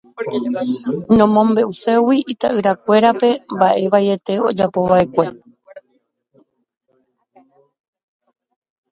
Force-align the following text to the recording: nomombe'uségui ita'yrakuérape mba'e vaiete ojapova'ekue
nomombe'uségui 1.17 2.17
ita'yrakuérape 2.33 3.29
mba'e 3.53 3.83
vaiete 3.91 4.33
ojapova'ekue 4.47 5.27